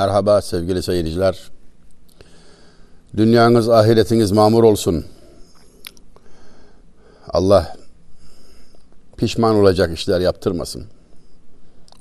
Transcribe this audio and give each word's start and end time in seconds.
Merhaba 0.00 0.42
sevgili 0.42 0.82
seyirciler. 0.82 1.50
Dünyanız, 3.16 3.68
ahiretiniz 3.68 4.32
mamur 4.32 4.64
olsun. 4.64 5.04
Allah 7.28 7.76
pişman 9.16 9.54
olacak 9.56 9.98
işler 9.98 10.20
yaptırmasın. 10.20 10.84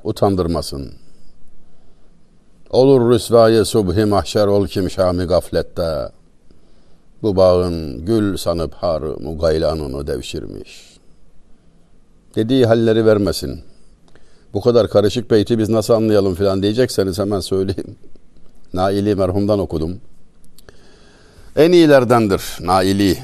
Utandırmasın. 0.04 0.94
Olur 2.70 3.12
rüsvayı 3.14 3.66
subhi 3.66 4.06
mahşer 4.06 4.48
ol 4.48 4.68
kim 4.68 4.90
şami 4.90 5.24
gaflette. 5.24 6.10
Bu 7.22 7.36
bağın 7.36 8.06
gül 8.06 8.38
sanıp 8.38 8.74
harı 8.74 9.20
mugaylanını 9.20 10.08
devşirmiş. 10.08 10.98
Dediği 12.36 12.66
halleri 12.66 13.06
vermesin. 13.06 13.64
Bu 14.54 14.62
kadar 14.62 14.90
karışık 14.90 15.32
beyti 15.32 15.60
biz 15.60 15.70
nasıl 15.70 15.94
anlayalım 15.94 16.36
filan 16.36 16.62
diyecekseniz 16.64 17.20
hemen 17.20 17.40
söyleyeyim. 17.40 17.96
Naili 18.74 19.16
merhumdan 19.16 19.60
okudum. 19.60 20.02
En 21.56 21.72
iyilerdendir 21.72 22.42
Naili. 22.60 23.18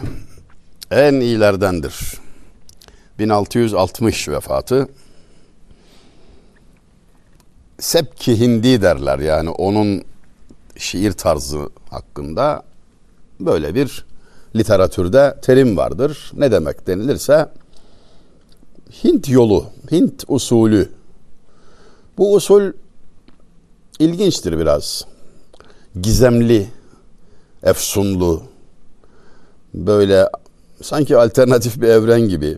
En 0.91 1.13
iyilerdendir. 1.13 1.95
1660 3.19 4.29
vefatı. 4.29 4.87
Sepki 7.79 8.39
Hindi 8.39 8.81
derler 8.81 9.19
yani 9.19 9.49
onun 9.49 10.03
şiir 10.77 11.11
tarzı 11.11 11.69
hakkında 11.89 12.63
böyle 13.39 13.75
bir 13.75 14.05
literatürde 14.55 15.37
terim 15.41 15.77
vardır. 15.77 16.31
Ne 16.33 16.51
demek 16.51 16.87
denilirse 16.87 17.49
Hint 19.03 19.29
yolu, 19.29 19.65
Hint 19.91 20.23
usulü. 20.27 20.89
Bu 22.17 22.33
usul 22.33 22.71
ilginçtir 23.99 24.59
biraz. 24.59 25.05
Gizemli, 26.01 26.67
efsunlu, 27.63 28.41
böyle 29.73 30.29
sanki 30.81 31.17
alternatif 31.17 31.81
bir 31.81 31.87
evren 31.87 32.21
gibi. 32.21 32.57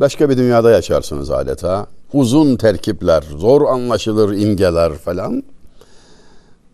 Başka 0.00 0.30
bir 0.30 0.36
dünyada 0.36 0.70
yaşarsınız 0.70 1.30
adeta. 1.30 1.86
Uzun 2.12 2.56
terkipler, 2.56 3.24
zor 3.36 3.68
anlaşılır 3.68 4.36
imgeler 4.36 4.94
falan. 4.94 5.42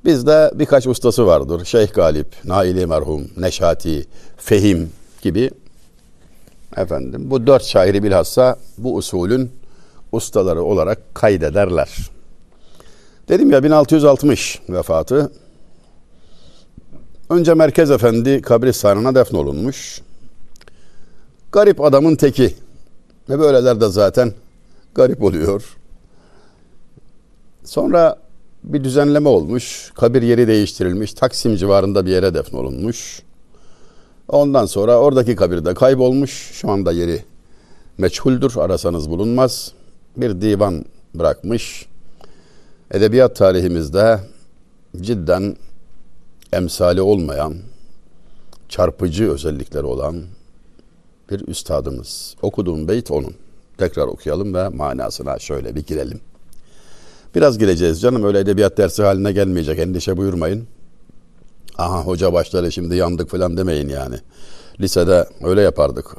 Bizde 0.05 0.51
birkaç 0.55 0.87
ustası 0.87 1.27
vardır. 1.27 1.65
Şeyh 1.65 1.93
Galip, 1.95 2.45
Naili 2.45 2.87
merhum, 2.87 3.29
Neşati, 3.37 4.07
Fehim 4.37 4.91
gibi. 5.23 5.51
Efendim 6.77 7.31
bu 7.31 7.47
dört 7.47 7.65
şairi 7.65 8.03
bilhassa 8.03 8.57
bu 8.79 8.97
usulün 8.97 9.51
ustaları 10.13 10.63
olarak 10.63 11.15
kaydederler. 11.15 12.11
Dedim 13.29 13.51
ya 13.51 13.63
1660 13.63 14.61
vefatı. 14.69 15.33
Önce 17.31 17.55
Merkez 17.55 17.91
Efendi 17.91 18.43
kabristanına 18.43 19.15
defnolunmuş. 19.15 20.03
Garip 21.53 21.81
adamın 21.81 22.17
teki. 22.17 22.55
Ve 23.29 23.39
böyleler 23.39 23.81
de 23.81 23.89
zaten 23.89 24.33
garip 24.95 25.23
oluyor. 25.23 25.77
Sonra 27.65 28.17
bir 28.65 28.85
düzenleme 28.85 29.29
olmuş. 29.29 29.93
Kabir 29.95 30.23
yeri 30.23 30.47
değiştirilmiş. 30.49 31.15
Taksim 31.15 31.57
civarında 31.57 32.07
bir 32.07 32.11
yere 32.11 32.35
defnolunmuş. 32.35 33.23
Ondan 34.29 34.67
sonra 34.67 34.99
oradaki 34.99 35.37
kabirde 35.37 35.75
kaybolmuş. 35.75 36.51
Şu 36.53 36.71
anda 36.71 36.93
yeri 36.93 37.25
meçhuldür. 37.99 38.57
Arasanız 38.57 39.11
bulunmaz. 39.11 39.73
Bir 40.17 40.41
divan 40.41 40.85
bırakmış. 41.15 41.87
Edebiyat 42.91 43.37
tarihimizde 43.37 44.21
cidden 45.01 45.57
emsali 46.53 47.01
olmayan, 47.01 47.55
çarpıcı 48.69 49.33
özellikleri 49.33 49.85
olan 49.85 50.23
bir 51.31 51.49
üstadımız. 51.49 52.37
Okuduğum 52.43 52.89
beyt 52.89 53.11
onun. 53.11 53.35
Tekrar 53.79 54.07
okuyalım 54.07 54.55
ve 54.55 54.69
manasına 54.69 55.39
şöyle 55.39 55.75
bir 55.77 55.87
girelim. 55.87 56.21
Biraz 57.35 57.59
gireceğiz 57.59 58.01
canım 58.01 58.25
öyle 58.25 58.39
edebiyat 58.39 58.79
dersi 58.79 59.03
haline 59.03 59.33
gelmeyecek 59.33 59.79
endişe 59.79 60.17
buyurmayın. 60.17 60.67
Aha 61.79 62.03
hoca 62.03 62.33
başları 62.33 62.73
şimdi 62.73 62.97
yandık 62.97 63.31
falan 63.31 63.57
demeyin 63.57 63.89
yani. 63.89 64.17
Lisede 64.81 65.29
öyle 65.45 65.61
yapardık. 65.61 66.17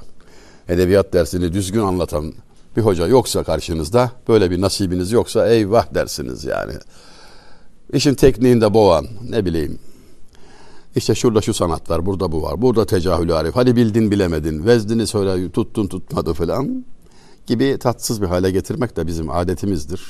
Edebiyat 0.70 1.14
dersini 1.14 1.54
düzgün 1.54 1.82
anlatan 1.82 2.34
bir 2.78 2.82
hoca 2.82 3.08
yoksa 3.08 3.44
karşınızda 3.44 4.12
böyle 4.28 4.52
bir 4.52 4.62
nasibiniz 4.62 5.12
yoksa 5.12 5.48
eyvah 5.48 5.94
dersiniz 5.94 6.44
yani. 6.44 6.74
İşin 7.94 8.14
tekniğinde 8.14 8.74
boğan 8.74 9.08
ne 9.30 9.46
bileyim 9.46 9.80
işte 10.96 11.16
şurada 11.16 11.42
şu 11.42 11.54
sanat 11.54 11.90
var, 11.90 12.06
burada 12.06 12.32
bu 12.32 12.42
var, 12.42 12.62
burada 12.62 12.86
tecahülü 12.86 13.34
arif. 13.34 13.56
Hadi 13.56 13.76
bildin 13.76 14.12
bilemedin, 14.12 14.66
vezdini 14.66 15.08
söyle 15.08 15.52
tuttun 15.52 15.88
tutmadı 15.88 16.34
falan 16.34 16.86
gibi 17.48 17.78
tatsız 17.80 18.22
bir 18.22 18.28
hale 18.28 18.52
getirmek 18.52 18.96
de 18.98 19.08
bizim 19.08 19.30
adetimizdir. 19.30 20.02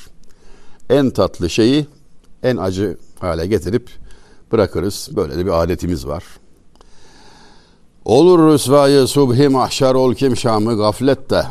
En 0.90 1.10
tatlı 1.10 1.50
şeyi 1.50 1.88
en 2.44 2.58
acı 2.58 2.98
hale 3.20 3.48
getirip 3.48 3.90
bırakırız. 4.52 5.10
Böyle 5.16 5.38
de 5.38 5.46
bir 5.46 5.64
adetimiz 5.64 6.08
var. 6.08 6.24
Olur 8.06 8.54
rüsvayı 8.54 9.08
subhi 9.08 9.50
mahşer 9.50 9.94
ol 9.94 10.14
kim 10.14 10.38
şamı 10.38 10.78
gaflette. 10.78 11.46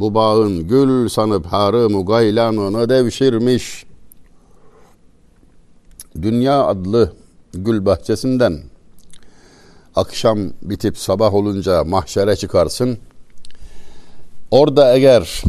Bu 0.00 0.14
bağın 0.14 0.68
gül 0.68 1.08
sanıp 1.08 1.46
harı 1.46 1.90
mugaylanını 1.90 2.88
devşirmiş. 2.88 3.84
Dünya 6.22 6.66
adlı 6.66 7.12
gül 7.54 7.84
bahçesinden 7.86 8.60
akşam 9.96 10.38
bitip 10.62 10.98
sabah 10.98 11.34
olunca 11.34 11.84
mahşere 11.84 12.36
çıkarsın. 12.36 12.98
Orada 14.50 14.96
eğer 14.96 15.42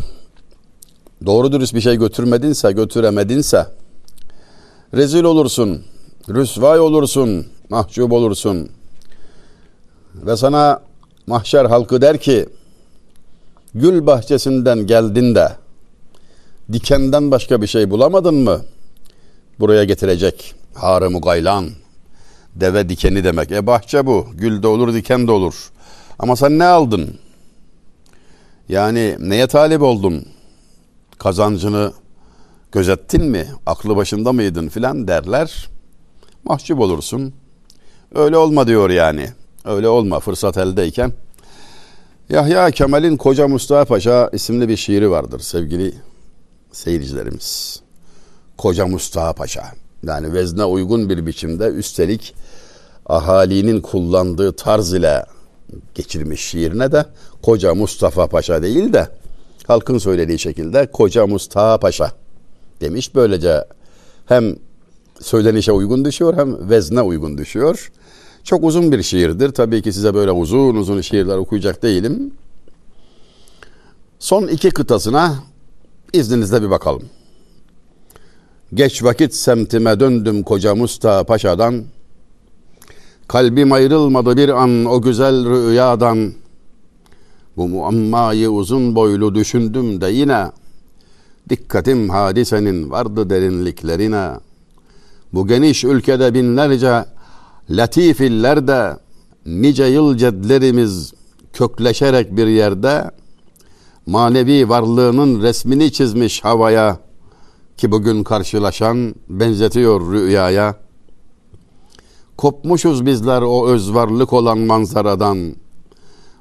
doğru 1.26 1.52
dürüst 1.52 1.74
bir 1.74 1.82
şey 1.82 1.96
götürmedinse, 1.96 2.72
götüremedinse 2.72 3.68
rezil 4.94 5.24
olursun, 5.24 5.84
rüsvay 6.30 6.80
olursun, 6.80 7.48
mahcup 7.70 8.12
olursun. 8.12 8.70
Ve 10.16 10.38
sana 10.38 10.82
mahşer 11.28 11.66
halkı 11.66 12.02
der 12.02 12.18
ki 12.18 12.50
gül 13.76 14.06
bahçesinden 14.06 14.88
geldin 14.88 15.36
de 15.36 15.56
dikenden 16.74 17.32
başka 17.32 17.62
bir 17.62 17.68
şey 17.68 17.90
bulamadın 17.90 18.36
mı? 18.36 18.62
Buraya 19.60 19.84
getirecek 19.84 20.56
harı 20.74 21.20
gaylan 21.20 21.70
deve 22.56 22.90
dikeni 22.90 23.24
demek. 23.24 23.52
E 23.52 23.68
bahçe 23.68 24.06
bu. 24.06 24.28
Gül 24.34 24.64
de 24.64 24.68
olur, 24.68 24.94
diken 24.94 25.28
de 25.28 25.32
olur. 25.32 25.72
Ama 26.20 26.36
sen 26.36 26.60
ne 26.60 26.66
aldın? 26.66 27.18
Yani 28.70 29.18
neye 29.20 29.48
talip 29.48 29.82
oldun? 29.82 30.26
Kazancını 31.18 31.94
gözettin 32.72 33.26
mi? 33.26 33.48
Aklı 33.66 33.96
başında 33.96 34.34
mıydın 34.34 34.70
filan 34.70 35.08
derler. 35.08 35.70
Mahcup 36.44 36.80
olursun. 36.80 37.34
Öyle 38.16 38.38
olma 38.38 38.68
diyor 38.68 38.90
yani. 38.90 39.30
Öyle 39.66 39.88
olma 39.88 40.20
fırsat 40.20 40.58
eldeyken. 40.58 41.14
Yahya 42.32 42.72
Kemal'in 42.72 43.18
Koca 43.18 43.48
Mustafa 43.48 43.86
Paşa 43.86 44.30
isimli 44.34 44.70
bir 44.70 44.78
şiiri 44.78 45.12
vardır 45.12 45.40
sevgili 45.40 45.94
seyircilerimiz. 46.72 47.82
Koca 48.58 48.88
Mustafa 48.88 49.34
Paşa. 49.34 49.64
Yani 50.04 50.34
vezne 50.34 50.66
uygun 50.66 51.10
bir 51.10 51.26
biçimde 51.26 51.66
üstelik 51.66 52.36
ahalinin 53.06 53.82
kullandığı 53.82 54.52
tarz 54.52 54.94
ile 54.94 55.26
geçirmiş 55.96 56.42
şiirine 56.42 56.92
de 56.92 57.06
Koca 57.42 57.76
Mustafa 57.76 58.28
Paşa 58.28 58.62
değil 58.62 58.94
de 58.94 59.08
halkın 59.68 59.98
söylediği 59.98 60.40
şekilde 60.40 60.92
Koca 60.92 61.28
Mustafa 61.28 61.80
Paşa 61.80 62.12
demiş. 62.82 63.16
Böylece 63.16 63.66
hem 64.26 64.56
söylenişe 65.22 65.72
uygun 65.72 66.06
düşüyor 66.06 66.38
hem 66.38 66.70
vezne 66.70 67.02
uygun 67.02 67.38
düşüyor. 67.38 67.92
Çok 68.44 68.64
uzun 68.64 68.92
bir 68.92 69.04
şiirdir. 69.04 69.52
Tabii 69.52 69.82
ki 69.82 69.94
size 69.94 70.14
böyle 70.14 70.32
uzun 70.32 70.76
uzun 70.76 71.02
şiirler 71.02 71.38
okuyacak 71.38 71.84
değilim. 71.84 72.34
Son 74.20 74.48
iki 74.48 74.70
kıtasına 74.70 75.36
izninizle 76.14 76.62
bir 76.62 76.70
bakalım. 76.70 77.04
Geç 78.74 79.04
vakit 79.04 79.34
semtime 79.34 80.00
döndüm 80.00 80.44
koca 80.44 80.76
Mustafa 80.76 81.24
Paşa'dan. 81.24 81.84
Kalbim 83.28 83.72
ayrılmadı 83.72 84.38
bir 84.38 84.50
an 84.50 84.86
o 84.86 85.02
güzel 85.02 85.46
rüyadan. 85.46 86.34
Bu 87.58 87.68
muammayı 87.68 88.50
uzun 88.50 88.96
boylu 88.96 89.36
düşündüm 89.36 90.02
de 90.02 90.08
yine. 90.08 90.52
Dikkatim 91.50 92.10
hadisenin 92.10 92.92
vardı 92.92 93.30
derinliklerine. 93.30 94.32
Bu 95.34 95.48
geniş 95.48 95.84
ülkede 95.84 96.34
binlerce 96.34 97.06
latif 97.72 98.22
illerde 98.22 98.98
nice 99.46 99.86
yıl 99.86 100.18
cedlerimiz 100.18 101.14
kökleşerek 101.54 102.38
bir 102.38 102.48
yerde 102.48 103.12
manevi 104.06 104.70
varlığının 104.70 105.42
resmini 105.42 105.92
çizmiş 105.92 106.44
havaya 106.44 107.00
ki 107.78 107.92
bugün 107.92 108.24
karşılaşan 108.24 109.16
benzetiyor 109.30 110.14
rüyaya. 110.14 110.76
Kopmuşuz 112.38 113.06
bizler 113.06 113.42
o 113.42 113.68
öz 113.68 113.94
varlık 113.94 114.34
olan 114.34 114.58
manzaradan. 114.58 115.56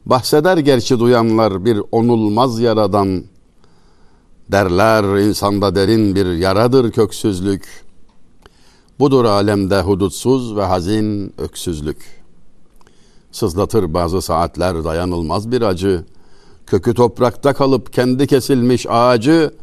Bahseder 0.06 0.58
gerçi 0.58 0.98
duyanlar 0.98 1.64
bir 1.64 1.82
onulmaz 1.92 2.60
yaradan. 2.60 3.24
Derler 4.52 5.18
insanda 5.18 5.74
derin 5.74 6.14
bir 6.14 6.26
yaradır 6.26 6.92
köksüzlük. 6.92 7.89
Budur 9.00 9.24
alemde 9.24 9.80
hudutsuz 9.80 10.56
ve 10.56 10.62
hazin 10.62 11.34
öksüzlük. 11.38 12.22
Sızlatır 13.32 13.94
bazı 13.94 14.22
saatler 14.22 14.84
dayanılmaz 14.84 15.50
bir 15.50 15.62
acı. 15.62 16.04
Kökü 16.66 16.94
toprakta 16.94 17.52
kalıp 17.52 17.92
kendi 17.92 18.26
kesilmiş 18.26 18.86
ağacı, 18.88 19.54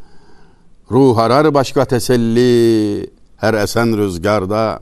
ruh 0.90 1.18
arar 1.18 1.54
başka 1.54 1.84
teselli, 1.84 3.10
her 3.36 3.54
esen 3.54 3.98
rüzgarda, 3.98 4.80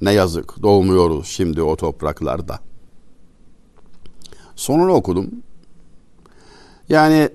ne 0.00 0.12
yazık 0.12 0.62
doğmuyoruz 0.62 1.26
şimdi 1.26 1.62
o 1.62 1.76
topraklarda. 1.76 2.58
Sonunu 4.56 4.92
okudum. 4.92 5.30
Yani 6.88 7.28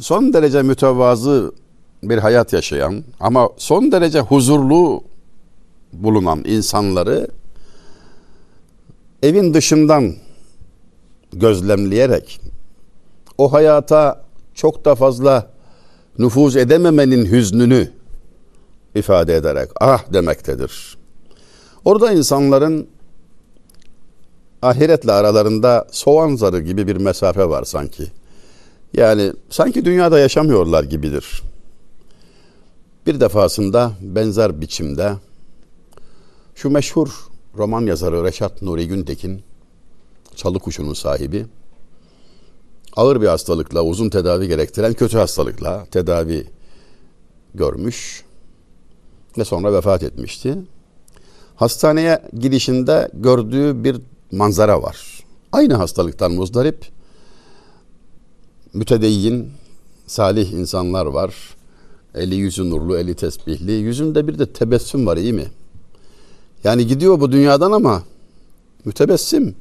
son 0.00 0.32
derece 0.32 0.62
mütevazı 0.62 1.52
bir 2.02 2.18
hayat 2.18 2.52
yaşayan 2.52 3.04
ama 3.20 3.48
son 3.56 3.92
derece 3.92 4.20
huzurlu 4.20 5.02
bulunan 5.92 6.44
insanları 6.44 7.28
evin 9.22 9.54
dışından 9.54 10.14
gözlemleyerek 11.32 12.40
o 13.38 13.52
hayata 13.52 14.24
çok 14.54 14.84
da 14.84 14.94
fazla 14.94 15.50
nüfuz 16.18 16.56
edememenin 16.56 17.26
hüznünü 17.26 17.90
ifade 18.94 19.36
ederek 19.36 19.70
ah 19.80 20.12
demektedir. 20.12 20.96
Orada 21.84 22.12
insanların 22.12 22.88
ahiretle 24.62 25.12
aralarında 25.12 25.86
soğan 25.90 26.36
zarı 26.36 26.60
gibi 26.60 26.86
bir 26.86 26.96
mesafe 26.96 27.48
var 27.48 27.64
sanki. 27.64 28.06
Yani 28.92 29.32
sanki 29.50 29.84
dünyada 29.84 30.18
yaşamıyorlar 30.18 30.84
gibidir. 30.84 31.42
Bir 33.06 33.20
defasında 33.20 33.92
benzer 34.00 34.60
biçimde 34.60 35.12
şu 36.56 36.70
meşhur 36.70 37.28
roman 37.56 37.86
yazarı 37.86 38.24
Reşat 38.24 38.62
Nuri 38.62 38.88
Güntekin, 38.88 39.42
çalı 40.36 40.58
kuşunun 40.58 40.94
sahibi, 40.94 41.46
ağır 42.96 43.20
bir 43.20 43.26
hastalıkla, 43.26 43.82
uzun 43.82 44.08
tedavi 44.08 44.48
gerektiren 44.48 44.92
kötü 44.92 45.18
hastalıkla 45.18 45.86
tedavi 45.90 46.46
görmüş 47.54 48.24
ve 49.38 49.44
sonra 49.44 49.72
vefat 49.72 50.02
etmişti. 50.02 50.58
Hastaneye 51.56 52.22
girişinde 52.40 53.10
gördüğü 53.14 53.84
bir 53.84 54.00
manzara 54.32 54.82
var. 54.82 55.24
Aynı 55.52 55.74
hastalıktan 55.74 56.32
muzdarip, 56.32 56.86
mütedeyyin, 58.72 59.52
salih 60.06 60.52
insanlar 60.52 61.06
var. 61.06 61.34
Eli 62.14 62.34
yüzü 62.34 62.70
nurlu, 62.70 62.98
eli 62.98 63.14
tesbihli. 63.14 63.72
Yüzünde 63.72 64.28
bir 64.28 64.38
de 64.38 64.52
tebessüm 64.52 65.06
var 65.06 65.16
iyi 65.16 65.32
mi? 65.32 65.44
Yani 66.64 66.86
gidiyor 66.86 67.20
bu 67.20 67.32
dünyadan 67.32 67.72
ama 67.72 68.02
mütebessim. 68.84 69.56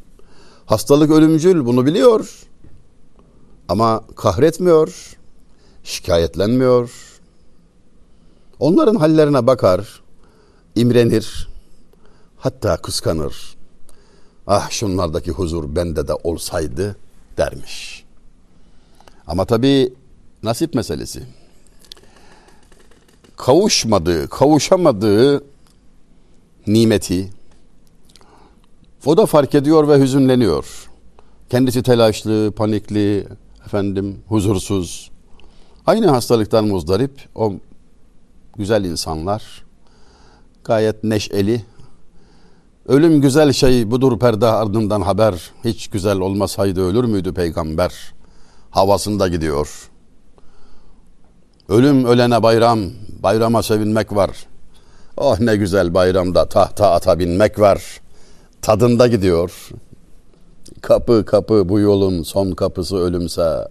Hastalık 0.65 1.11
ölümcül 1.11 1.65
bunu 1.65 1.85
biliyor. 1.85 2.45
Ama 3.69 4.03
kahretmiyor, 4.15 5.17
şikayetlenmiyor. 5.83 6.91
Onların 8.59 8.95
hallerine 8.95 9.47
bakar, 9.47 10.01
imrenir, 10.75 11.49
hatta 12.37 12.77
kıskanır. 12.77 13.55
Ah 14.47 14.69
şunlardaki 14.69 15.31
huzur 15.31 15.75
bende 15.75 16.07
de 16.07 16.13
olsaydı 16.13 16.95
dermiş. 17.37 18.05
Ama 19.27 19.45
tabii 19.45 19.93
nasip 20.43 20.73
meselesi. 20.73 21.23
Kavuşmadığı, 23.37 24.27
kavuşamadığı 24.29 25.43
nimeti 26.67 27.29
o 29.05 29.17
da 29.17 29.25
fark 29.25 29.55
ediyor 29.55 29.87
ve 29.87 29.99
hüzünleniyor. 29.99 30.89
Kendisi 31.49 31.83
telaşlı, 31.83 32.51
panikli, 32.51 33.27
efendim 33.65 34.19
huzursuz. 34.27 35.11
Aynı 35.85 36.07
hastalıktan 36.07 36.67
muzdarip 36.67 37.29
o 37.35 37.53
güzel 38.57 38.85
insanlar 38.85 39.65
gayet 40.63 41.03
neşeli. 41.03 41.61
Ölüm 42.87 43.21
güzel 43.21 43.53
şey 43.53 43.91
budur 43.91 44.19
perde 44.19 44.45
ardından 44.45 45.01
haber. 45.01 45.51
Hiç 45.63 45.87
güzel 45.87 46.19
olmasaydı 46.19 46.81
ölür 46.81 47.03
müydü 47.03 47.33
peygamber? 47.33 47.93
Havasında 48.69 49.27
gidiyor. 49.27 49.89
Ölüm 51.69 52.05
ölene 52.05 52.43
bayram, 52.43 52.79
bayrama 53.23 53.63
sevinmek 53.63 54.15
var. 54.15 54.31
Oh 55.17 55.39
ne 55.39 55.55
güzel 55.55 55.93
bayramda 55.93 56.45
tahta 56.45 56.91
ata 56.91 57.19
binmek 57.19 57.59
var. 57.59 58.01
Tadında 58.61 59.07
gidiyor. 59.07 59.69
Kapı 60.81 61.25
kapı 61.25 61.69
bu 61.69 61.79
yolun 61.79 62.23
son 62.23 62.51
kapısı 62.51 62.97
ölümse. 62.97 63.67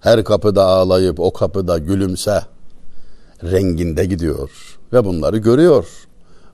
Her 0.00 0.24
kapıda 0.24 0.64
ağlayıp 0.64 1.20
o 1.20 1.32
kapıda 1.32 1.78
gülümse. 1.78 2.42
Renginde 3.42 4.04
gidiyor. 4.04 4.50
Ve 4.92 5.04
bunları 5.04 5.38
görüyor. 5.38 5.86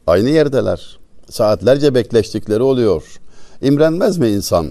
Aynı 0.07 0.29
yerdeler. 0.29 0.99
Saatlerce 1.31 1.95
bekleştikleri 1.95 2.63
oluyor. 2.63 3.21
İmrenmez 3.63 4.19
mi 4.19 4.29
insan? 4.29 4.71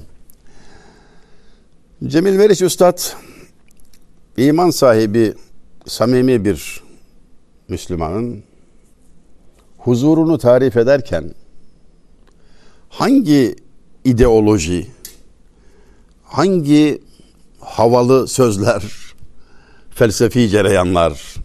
Cemil 2.08 2.34
Meriç 2.34 2.62
Üstad 2.62 3.00
iman 4.38 4.70
sahibi 4.70 5.34
samimi 5.86 6.46
bir 6.46 6.84
Müslümanın 7.68 8.44
huzurunu 9.84 10.38
tarif 10.38 10.78
ederken 10.78 11.34
hangi 12.90 13.56
ideoloji, 14.06 14.88
hangi 16.24 17.02
havalı 17.60 18.28
sözler, 18.28 18.84
felsefi 19.90 20.50
cereyanlar 20.50 21.36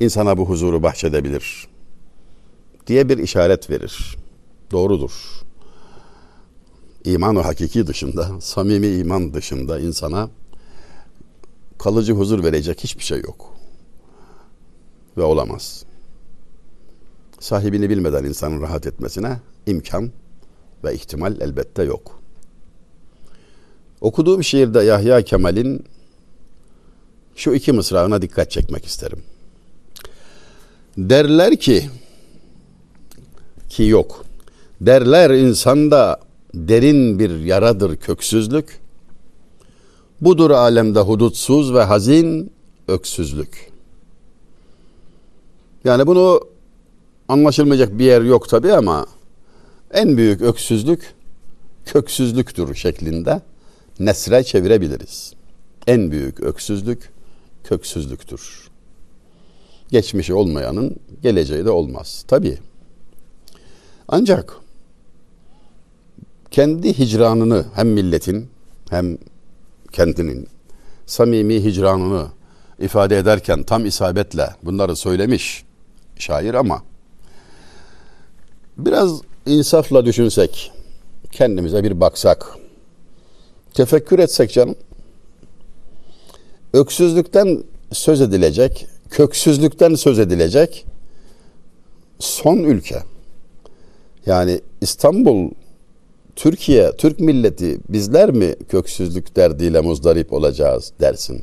insana 0.00 0.38
bu 0.38 0.48
huzuru 0.48 0.82
bahşedebilir 0.82 1.68
diye 2.86 3.08
bir 3.08 3.18
işaret 3.18 3.70
verir. 3.70 4.16
Doğrudur. 4.70 5.12
İman 7.04 7.36
o 7.36 7.44
hakiki 7.44 7.86
dışında, 7.86 8.40
samimi 8.40 8.86
iman 8.86 9.34
dışında 9.34 9.80
insana 9.80 10.30
kalıcı 11.78 12.12
huzur 12.12 12.44
verecek 12.44 12.84
hiçbir 12.84 13.04
şey 13.04 13.20
yok. 13.20 13.54
Ve 15.16 15.22
olamaz 15.22 15.84
sahibini 17.40 17.90
bilmeden 17.90 18.24
insanın 18.24 18.62
rahat 18.62 18.86
etmesine 18.86 19.40
imkan 19.66 20.10
ve 20.84 20.94
ihtimal 20.94 21.40
elbette 21.40 21.82
yok. 21.82 22.20
Okuduğum 24.00 24.44
şiirde 24.44 24.82
Yahya 24.82 25.22
Kemal'in 25.22 25.84
şu 27.36 27.54
iki 27.54 27.72
mısrağına 27.72 28.22
dikkat 28.22 28.50
çekmek 28.50 28.84
isterim. 28.84 29.22
Derler 30.98 31.56
ki 31.56 31.90
ki 33.68 33.82
yok. 33.82 34.24
Derler 34.80 35.30
insanda 35.30 36.20
derin 36.54 37.18
bir 37.18 37.38
yaradır 37.38 37.96
köksüzlük. 37.96 38.80
Budur 40.20 40.50
alemde 40.50 41.00
hudutsuz 41.00 41.74
ve 41.74 41.82
hazin 41.82 42.52
öksüzlük. 42.88 43.70
Yani 45.84 46.06
bunu 46.06 46.40
anlaşılmayacak 47.28 47.98
bir 47.98 48.04
yer 48.04 48.22
yok 48.22 48.48
tabi 48.48 48.72
ama 48.72 49.06
en 49.90 50.16
büyük 50.16 50.42
öksüzlük 50.42 51.14
köksüzlüktür 51.84 52.74
şeklinde 52.74 53.40
nesre 54.00 54.44
çevirebiliriz. 54.44 55.32
En 55.86 56.10
büyük 56.10 56.40
öksüzlük 56.40 57.10
köksüzlüktür. 57.64 58.68
Geçmişi 59.88 60.34
olmayanın 60.34 60.96
geleceği 61.22 61.64
de 61.64 61.70
olmaz. 61.70 62.24
Tabi. 62.28 62.58
Ancak 64.08 64.56
kendi 66.50 66.98
hicranını 66.98 67.64
hem 67.74 67.88
milletin 67.88 68.48
hem 68.90 69.18
kendinin 69.92 70.48
samimi 71.06 71.64
hicranını 71.64 72.26
ifade 72.78 73.18
ederken 73.18 73.62
tam 73.62 73.86
isabetle 73.86 74.48
bunları 74.62 74.96
söylemiş 74.96 75.64
şair 76.18 76.54
ama 76.54 76.82
Biraz 78.78 79.20
insafla 79.46 80.06
düşünsek, 80.06 80.72
kendimize 81.32 81.84
bir 81.84 82.00
baksak, 82.00 82.56
tefekkür 83.74 84.18
etsek 84.18 84.52
canım. 84.52 84.74
Öksüzlükten 86.72 87.64
söz 87.92 88.20
edilecek 88.20 88.86
köksüzlükten 89.10 89.94
söz 89.94 90.18
edilecek 90.18 90.86
son 92.18 92.58
ülke. 92.58 93.02
Yani 94.26 94.60
İstanbul, 94.80 95.50
Türkiye, 96.36 96.96
Türk 96.96 97.20
milleti 97.20 97.78
bizler 97.88 98.30
mi 98.30 98.54
köksüzlük 98.68 99.36
derdiyle 99.36 99.80
muzdarip 99.80 100.32
olacağız 100.32 100.92
dersin. 101.00 101.42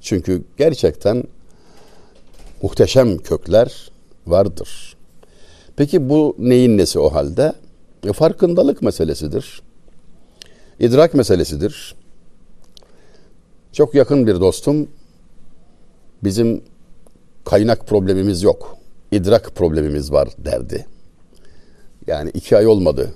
Çünkü 0.00 0.44
gerçekten 0.56 1.24
muhteşem 2.62 3.18
kökler 3.18 3.90
vardır. 4.26 4.96
Peki 5.76 6.08
bu 6.08 6.36
neyin 6.38 6.78
nesi 6.78 6.98
o 6.98 7.12
halde? 7.12 7.52
E, 8.04 8.12
farkındalık 8.12 8.82
meselesidir. 8.82 9.62
İdrak 10.80 11.14
meselesidir. 11.14 11.94
Çok 13.72 13.94
yakın 13.94 14.26
bir 14.26 14.40
dostum 14.40 14.88
bizim 16.24 16.62
kaynak 17.44 17.86
problemimiz 17.86 18.42
yok. 18.42 18.76
İdrak 19.12 19.54
problemimiz 19.54 20.12
var 20.12 20.28
derdi. 20.38 20.86
Yani 22.06 22.30
iki 22.34 22.56
ay 22.56 22.66
olmadı 22.66 23.14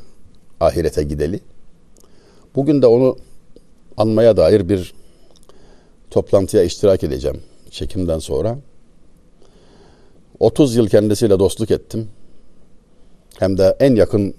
ahirete 0.60 1.02
gideli. 1.02 1.40
Bugün 2.54 2.82
de 2.82 2.86
onu 2.86 3.16
anmaya 3.96 4.36
dair 4.36 4.68
bir 4.68 4.94
toplantıya 6.10 6.62
iştirak 6.62 7.04
edeceğim 7.04 7.40
çekimden 7.70 8.18
sonra. 8.18 8.58
30 10.40 10.76
yıl 10.76 10.88
kendisiyle 10.88 11.38
dostluk 11.38 11.70
ettim. 11.70 12.08
Hem 13.38 13.58
de 13.58 13.76
en 13.80 13.94
yakın 13.94 14.34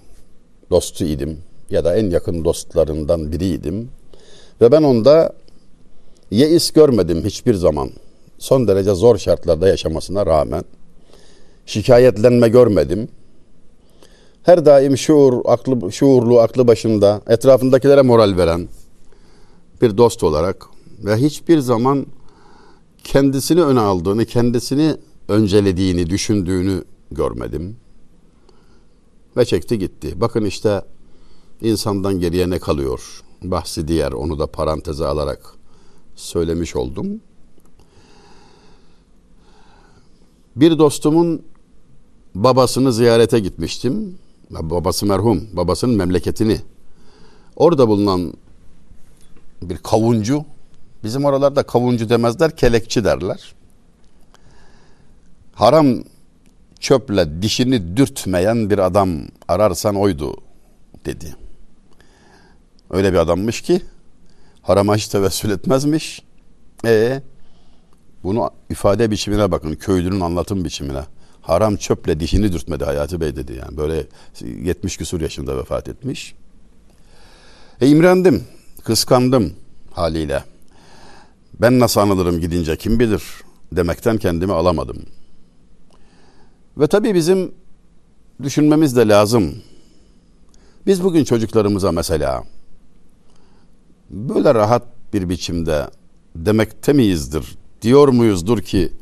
dostu 0.70 1.04
idim 1.04 1.38
ya 1.70 1.84
da 1.84 1.96
en 1.96 2.10
yakın 2.10 2.44
dostlarından 2.44 3.32
biriydim. 3.32 3.88
Ve 4.60 4.72
ben 4.72 4.82
onda 4.82 5.32
yeis 6.30 6.70
görmedim 6.70 7.24
hiçbir 7.24 7.54
zaman. 7.54 7.90
Son 8.38 8.68
derece 8.68 8.94
zor 8.94 9.18
şartlarda 9.18 9.68
yaşamasına 9.68 10.26
rağmen 10.26 10.64
şikayetlenme 11.66 12.48
görmedim. 12.48 13.08
Her 14.42 14.66
daim 14.66 14.98
şuur, 14.98 15.40
aklı, 15.44 15.92
şuurlu, 15.92 16.40
aklı 16.40 16.66
başında, 16.66 17.20
etrafındakilere 17.26 18.02
moral 18.02 18.36
veren 18.36 18.68
bir 19.82 19.96
dost 19.96 20.24
olarak 20.24 20.66
ve 21.04 21.16
hiçbir 21.16 21.58
zaman 21.58 22.06
kendisini 23.04 23.62
öne 23.62 23.80
aldığını, 23.80 24.24
kendisini 24.24 24.96
öncelediğini, 25.28 26.10
düşündüğünü 26.10 26.84
görmedim. 27.10 27.76
Ve 29.36 29.44
çekti 29.44 29.78
gitti. 29.78 30.20
Bakın 30.20 30.44
işte 30.44 30.82
insandan 31.60 32.20
geriye 32.20 32.50
ne 32.50 32.58
kalıyor? 32.58 33.22
Bahsi 33.42 33.88
diğer 33.88 34.12
onu 34.12 34.38
da 34.38 34.46
paranteze 34.46 35.06
alarak 35.06 35.54
söylemiş 36.16 36.76
oldum. 36.76 37.20
Bir 40.56 40.78
dostumun 40.78 41.42
babasını 42.34 42.92
ziyarete 42.92 43.40
gitmiştim. 43.40 44.18
Babası 44.50 45.06
merhum, 45.06 45.48
babasının 45.52 45.96
memleketini. 45.96 46.60
Orada 47.56 47.88
bulunan 47.88 48.32
bir 49.62 49.76
kavuncu, 49.76 50.44
bizim 51.04 51.24
oralarda 51.24 51.62
kavuncu 51.62 52.08
demezler, 52.08 52.56
kelekçi 52.56 53.04
derler. 53.04 53.54
Haram 55.54 55.86
çöple 56.80 57.42
dişini 57.42 57.96
dürtmeyen 57.96 58.70
bir 58.70 58.78
adam 58.78 59.10
ararsan 59.48 59.96
oydu 59.96 60.36
dedi. 61.04 61.36
Öyle 62.90 63.12
bir 63.12 63.18
adammış 63.18 63.60
ki 63.60 63.82
harama 64.62 64.96
hiç 64.96 65.08
tevessül 65.08 65.50
etmezmiş. 65.50 66.22
E 66.84 67.22
bunu 68.22 68.50
ifade 68.70 69.10
biçimine 69.10 69.50
bakın, 69.50 69.74
köylünün 69.74 70.20
anlatım 70.20 70.64
biçimine. 70.64 71.02
Haram 71.42 71.76
çöple 71.76 72.20
dişini 72.20 72.52
dürtmedi 72.52 72.84
Hayati 72.84 73.20
Bey 73.20 73.36
dedi 73.36 73.52
yani. 73.52 73.76
Böyle 73.76 74.06
70 74.40 74.96
küsur 74.96 75.20
yaşında 75.20 75.58
vefat 75.58 75.88
etmiş. 75.88 76.34
E 77.80 77.88
imrendim, 77.88 78.44
kıskandım 78.84 79.52
haliyle. 79.92 80.44
Ben 81.60 81.78
nasıl 81.78 82.00
anılırım 82.00 82.40
gidince 82.40 82.76
kim 82.76 83.00
bilir 83.00 83.22
demekten 83.72 84.18
kendimi 84.18 84.52
alamadım. 84.52 85.02
Ve 86.80 86.86
tabii 86.86 87.14
bizim 87.14 87.54
düşünmemiz 88.42 88.96
de 88.96 89.08
lazım. 89.08 89.54
Biz 90.86 91.04
bugün 91.04 91.24
çocuklarımıza 91.24 91.92
mesela 91.92 92.44
böyle 94.10 94.54
rahat 94.54 94.82
bir 95.12 95.28
biçimde 95.28 95.86
demekte 96.36 96.92
miyizdir? 96.92 97.58
Diyor 97.82 98.08
muyuzdur 98.08 98.60
ki 98.62 98.92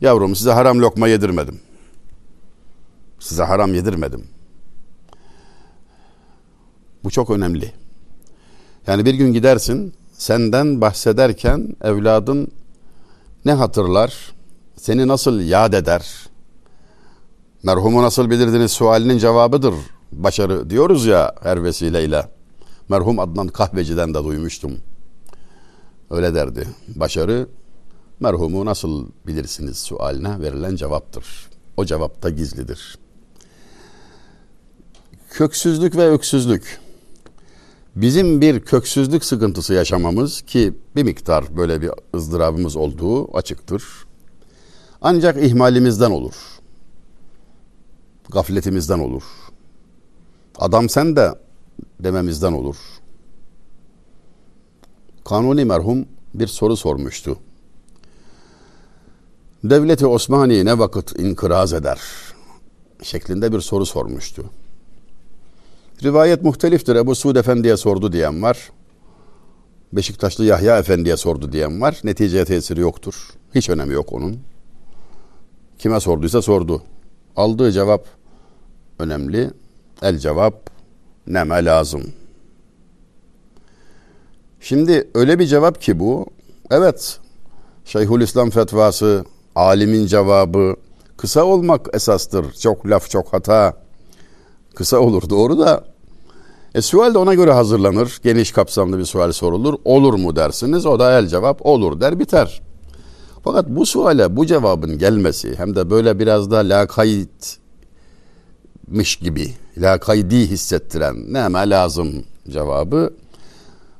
yavrum 0.00 0.36
size 0.36 0.50
haram 0.50 0.80
lokma 0.80 1.08
yedirmedim. 1.08 1.60
Size 3.18 3.42
haram 3.42 3.74
yedirmedim. 3.74 4.26
Bu 7.04 7.10
çok 7.10 7.30
önemli. 7.30 7.72
Yani 8.86 9.04
bir 9.04 9.14
gün 9.14 9.32
gidersin 9.32 9.94
senden 10.12 10.80
bahsederken 10.80 11.76
evladın 11.82 12.48
ne 13.44 13.52
hatırlar? 13.52 14.34
Seni 14.76 15.08
nasıl 15.08 15.40
yad 15.40 15.72
eder? 15.72 16.33
Merhumu 17.64 18.02
nasıl 18.02 18.30
bilirdiniz 18.30 18.70
sualinin 18.70 19.18
cevabıdır. 19.18 19.74
Başarı 20.12 20.70
diyoruz 20.70 21.06
ya 21.06 21.34
her 21.42 21.64
vesileyle. 21.64 22.28
Merhum 22.88 23.18
Adnan 23.18 23.48
Kahveci'den 23.48 24.14
de 24.14 24.24
duymuştum. 24.24 24.72
Öyle 26.10 26.34
derdi. 26.34 26.68
Başarı 26.88 27.48
merhumu 28.20 28.64
nasıl 28.64 29.06
bilirsiniz 29.26 29.78
sualine 29.78 30.40
verilen 30.40 30.76
cevaptır. 30.76 31.24
O 31.76 31.84
cevapta 31.84 32.30
gizlidir. 32.30 32.98
Köksüzlük 35.30 35.96
ve 35.96 36.10
öksüzlük. 36.10 36.80
Bizim 37.96 38.40
bir 38.40 38.60
köksüzlük 38.60 39.24
sıkıntısı 39.24 39.74
yaşamamız 39.74 40.42
ki 40.42 40.74
bir 40.96 41.02
miktar 41.02 41.56
böyle 41.56 41.82
bir 41.82 41.90
ızdırabımız 42.14 42.76
olduğu 42.76 43.36
açıktır. 43.36 43.84
Ancak 45.02 45.42
ihmalimizden 45.44 46.10
olur. 46.10 46.53
Gafletimizden 48.30 48.98
olur. 48.98 49.22
Adam 50.58 50.88
sen 50.88 51.16
de 51.16 51.34
dememizden 52.00 52.52
olur. 52.52 52.76
Kanuni 55.24 55.64
merhum 55.64 56.06
bir 56.34 56.46
soru 56.46 56.76
sormuştu. 56.76 57.38
Devleti 59.64 60.06
Osmani 60.06 60.64
ne 60.64 60.78
vakit 60.78 61.18
inkıraz 61.18 61.72
eder? 61.72 62.00
Şeklinde 63.02 63.52
bir 63.52 63.60
soru 63.60 63.86
sormuştu. 63.86 64.44
Rivayet 66.02 66.42
muhteliftir. 66.42 66.96
Ebu 66.96 67.14
Suud 67.14 67.36
Efendi'ye 67.36 67.76
sordu 67.76 68.12
diyen 68.12 68.42
var. 68.42 68.70
Beşiktaşlı 69.92 70.44
Yahya 70.44 70.78
Efendi'ye 70.78 71.16
sordu 71.16 71.52
diyen 71.52 71.80
var. 71.80 72.00
Neticeye 72.04 72.44
tesiri 72.44 72.80
yoktur. 72.80 73.14
Hiç 73.54 73.70
önemi 73.70 73.94
yok 73.94 74.12
onun. 74.12 74.38
Kime 75.78 76.00
sorduysa 76.00 76.42
sordu. 76.42 76.82
Aldığı 77.36 77.72
cevap 77.72 78.06
önemli. 78.98 79.50
El 80.02 80.18
cevap 80.18 80.70
neme 81.26 81.64
lazım. 81.64 82.02
Şimdi 84.60 85.10
öyle 85.14 85.38
bir 85.38 85.46
cevap 85.46 85.80
ki 85.80 86.00
bu. 86.00 86.26
Evet. 86.70 87.18
Şeyhülislam 87.84 88.50
fetvası, 88.50 89.24
alimin 89.54 90.06
cevabı 90.06 90.76
kısa 91.16 91.44
olmak 91.44 91.88
esastır. 91.92 92.52
Çok 92.52 92.86
laf 92.86 93.10
çok 93.10 93.32
hata. 93.32 93.76
Kısa 94.74 94.98
olur 94.98 95.30
doğru 95.30 95.58
da 95.58 95.84
e, 96.74 96.82
sual 96.82 97.14
de 97.14 97.18
ona 97.18 97.34
göre 97.34 97.52
hazırlanır. 97.52 98.20
Geniş 98.22 98.52
kapsamlı 98.52 98.98
bir 98.98 99.04
sual 99.04 99.32
sorulur. 99.32 99.74
Olur 99.84 100.14
mu 100.14 100.36
dersiniz? 100.36 100.86
O 100.86 100.98
da 100.98 101.18
el 101.18 101.26
cevap 101.26 101.66
olur 101.66 102.00
der 102.00 102.18
biter. 102.18 102.62
Fakat 103.44 103.68
bu 103.68 103.86
suale 103.86 104.36
bu 104.36 104.46
cevabın 104.46 104.98
gelmesi 104.98 105.54
hem 105.56 105.76
de 105.76 105.90
böyle 105.90 106.18
biraz 106.18 106.50
da 106.50 106.56
lakaytmış 106.56 107.56
gibi, 109.16 109.54
lakaydi 109.78 110.50
hissettiren 110.50 111.32
neme 111.32 111.70
lazım 111.70 112.24
cevabı 112.48 113.14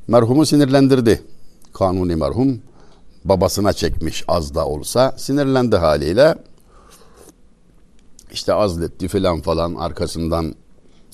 merhumu 0.09 0.47
sinirlendirdi. 0.47 1.23
Kanuni 1.73 2.17
merhum 2.17 2.61
babasına 3.25 3.73
çekmiş 3.73 4.25
az 4.29 4.55
da 4.55 4.67
olsa 4.67 5.15
sinirlendi 5.17 5.77
haliyle. 5.77 6.35
İşte 8.33 8.55
azletti 8.55 9.09
filan 9.09 9.41
falan 9.41 9.75
arkasından 9.75 10.55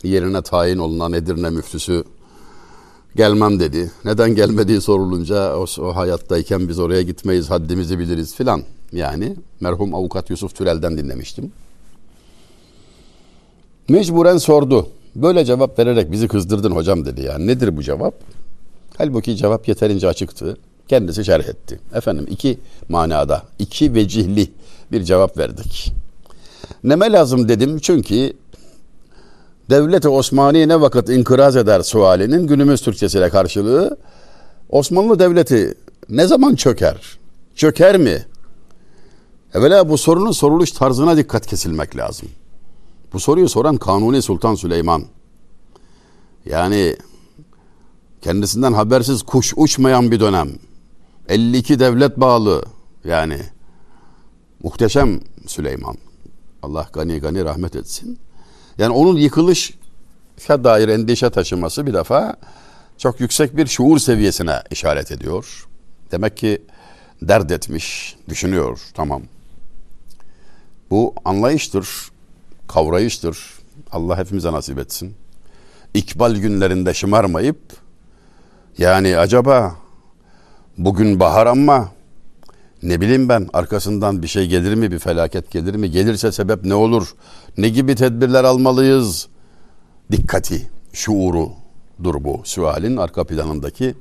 yerine 0.03 0.43
tayin 0.43 0.79
olunan 0.79 1.13
Edirne 1.13 1.51
müftüsü 1.51 2.05
gelmem 3.17 3.61
dedi. 3.61 3.91
Neden 4.05 4.35
gelmediği 4.35 4.81
sorulunca 4.81 5.57
o, 5.57 5.67
o 5.79 5.97
hayattayken 5.97 6.69
biz 6.69 6.79
oraya 6.79 7.03
gitmeyiz 7.03 7.51
haddimizi 7.51 7.99
biliriz 7.99 8.35
filan. 8.35 8.63
Yani 8.93 9.37
merhum 9.61 9.95
avukat 9.95 10.31
Yusuf 10.31 10.55
Türel'den 10.55 10.99
dinlemiştim. 10.99 11.53
Mecburen 13.89 14.37
sordu. 14.37 14.87
Böyle 15.17 15.45
cevap 15.45 15.79
vererek 15.79 16.13
bizi 16.13 16.29
kızdırdın 16.29 16.71
hocam 16.71 17.05
dedi. 17.05 17.23
Yani 17.23 17.47
nedir 17.47 17.77
bu 17.77 17.83
cevap? 17.83 18.15
Halbuki 18.99 19.37
cevap 19.37 19.69
yeterince 19.69 20.09
açıktı. 20.09 20.57
Kendisi 20.89 21.25
şerh 21.25 21.49
etti. 21.49 21.81
Efendim 21.95 22.27
iki 22.31 22.59
manada, 22.89 23.43
iki 23.59 23.95
vecihli 23.95 24.51
bir 24.93 25.05
cevap 25.05 25.39
verdik. 25.39 25.93
Neme 26.85 27.13
lazım 27.13 27.49
dedim 27.49 27.79
çünkü 27.79 28.33
Devlet-i 29.71 30.09
Osmani 30.09 30.69
ne 30.69 30.81
vakit 30.81 31.09
inkıraz 31.09 31.57
eder 31.57 31.81
sualinin 31.81 32.47
günümüz 32.47 32.81
Türkçesiyle 32.81 33.31
karşılığı 33.31 33.99
Osmanlı 34.69 35.19
Devleti 35.19 35.75
ne 36.09 36.27
zaman 36.27 36.55
çöker? 36.55 37.19
Çöker 37.55 37.99
mi? 37.99 38.27
Evvela 39.55 39.89
bu 39.89 39.99
sorunun 39.99 40.31
soruluş 40.31 40.73
tarzına 40.73 41.17
dikkat 41.17 41.47
kesilmek 41.47 41.97
lazım. 41.97 42.29
Bu 43.13 43.21
soruyu 43.21 43.49
soran 43.49 43.77
Kanuni 43.77 44.23
Sultan 44.23 44.55
Süleyman. 44.55 45.05
Yani 46.47 46.97
kendisinden 48.23 48.73
habersiz 48.73 49.23
kuş 49.23 49.55
uçmayan 49.57 50.11
bir 50.11 50.21
dönem. 50.21 50.51
52 51.29 51.79
devlet 51.79 52.21
bağlı 52.21 52.63
yani 53.05 53.39
muhteşem 54.63 55.21
Süleyman. 55.47 55.97
Allah 56.63 56.89
gani 56.93 57.21
gani 57.21 57.45
rahmet 57.45 57.77
etsin. 57.77 58.19
Yani 58.81 58.93
onun 58.93 59.17
yıkılış 59.17 59.73
dair 60.49 60.89
endişe 60.89 61.31
taşıması 61.31 61.87
bir 61.87 61.95
defa 61.95 62.37
çok 62.99 63.21
yüksek 63.21 63.57
bir 63.57 63.67
şuur 63.67 63.99
seviyesine 63.99 64.63
işaret 64.71 65.13
ediyor. 65.13 65.67
Demek 66.13 66.37
ki 66.37 66.63
dert 67.23 67.53
etmiş, 67.53 68.17
düşünüyor. 68.29 68.81
Tamam. 68.95 69.23
Bu 70.91 71.15
anlayıştır, 71.25 71.89
kavrayıştır. 72.69 73.39
Allah 73.93 74.19
hepimize 74.19 74.53
nasip 74.53 74.79
etsin. 74.79 75.15
İkbal 75.95 76.35
günlerinde 76.37 76.95
şımarmayıp 76.95 77.61
yani 78.79 79.19
acaba 79.19 79.77
bugün 80.79 81.21
bahar 81.21 81.47
ama 81.47 81.89
ne 82.83 83.01
bileyim 83.01 83.29
ben 83.29 83.49
arkasından 83.53 84.23
bir 84.23 84.29
şey 84.29 84.47
gelir 84.47 84.75
mi 84.75 84.93
bir 84.93 84.99
felaket 84.99 85.51
gelir 85.51 85.75
mi? 85.75 85.91
Gelirse 85.91 86.33
sebep 86.33 86.65
ne 86.65 86.75
olur? 86.75 87.15
Ne 87.59 87.69
gibi 87.69 87.95
tedbirler 87.95 88.45
almalıyız? 88.45 89.29
Dikkati 90.13 90.71
şuurudur 90.93 92.25
bu 92.25 92.41
sualin 92.45 92.97
arka 92.97 93.25
planındaki 93.25 93.95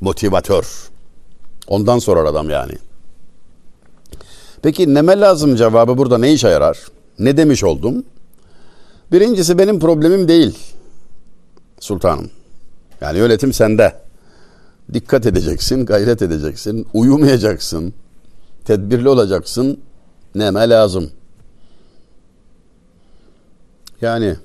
motivatör. 0.00 0.90
Ondan 1.66 1.98
sorar 1.98 2.24
adam 2.24 2.50
yani. 2.50 2.72
Peki 4.62 4.94
neme 4.94 5.20
lazım 5.20 5.56
cevabı 5.56 5.98
burada 5.98 6.18
ne 6.18 6.32
işe 6.32 6.48
yarar? 6.48 6.78
Ne 7.18 7.36
demiş 7.36 7.64
oldum? 7.64 8.04
Birincisi 9.12 9.58
benim 9.58 9.80
problemim 9.80 10.28
değil 10.28 10.58
sultanım. 11.80 12.30
Yani 13.00 13.18
yönetim 13.18 13.52
sende 13.52 14.03
dikkat 14.92 15.26
edeceksin, 15.26 15.86
gayret 15.86 16.22
edeceksin, 16.22 16.86
uyumayacaksın, 16.94 17.94
tedbirli 18.64 19.08
olacaksın. 19.08 19.80
Neme 20.34 20.68
lazım. 20.68 21.10
Yani 24.00 24.36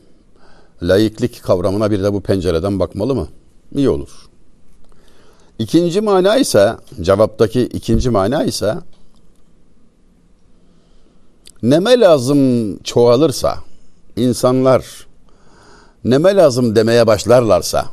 laiklik 0.83 1.43
kavramına 1.43 1.91
bir 1.91 2.03
de 2.03 2.13
bu 2.13 2.21
pencereden 2.21 2.79
bakmalı 2.79 3.15
mı? 3.15 3.27
İyi 3.75 3.89
olur. 3.89 4.09
İkinci 5.59 6.01
mana 6.01 6.37
ise, 6.37 6.75
cevaptaki 7.01 7.61
ikinci 7.61 8.09
mana 8.09 8.43
ise 8.43 8.75
neme 11.63 11.99
lazım 11.99 12.77
çoğalırsa, 12.77 13.57
insanlar 14.15 15.07
neme 16.05 16.35
lazım 16.35 16.75
demeye 16.75 17.07
başlarlarsa, 17.07 17.85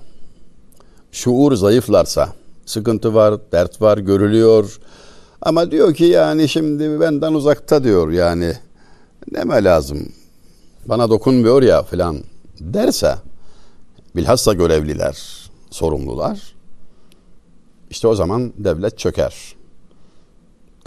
şuur 1.17 1.55
zayıflarsa, 1.55 2.33
sıkıntı 2.67 3.15
var, 3.15 3.35
dert 3.53 3.83
var, 3.83 3.99
görülüyor. 3.99 4.81
Ama 5.43 5.71
diyor 5.71 5.95
ki 5.95 6.05
yani 6.05 6.49
şimdi 6.49 7.01
benden 7.01 7.35
uzakta 7.35 7.85
diyor 7.85 8.11
yani 8.11 8.53
neme 9.33 9.65
lazım, 9.65 10.09
bana 10.87 11.11
dokunmuyor 11.11 11.63
ya 11.63 11.83
filan 11.83 12.19
derse 12.61 13.15
bilhassa 14.17 14.53
görevliler, 14.53 15.49
sorumlular 15.71 16.55
işte 17.91 18.09
o 18.09 18.15
zaman 18.15 18.53
devlet 18.59 18.99
çöker 18.99 19.55